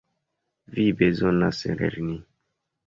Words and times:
Vi 0.77 0.87
bezonas 1.03 1.63
lerni. 1.85 2.21